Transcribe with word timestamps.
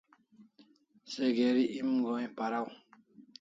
Se 1.15 1.25
geri 1.35 1.63
em 1.81 1.91
go'in 2.05 2.31
paraw 2.37 2.67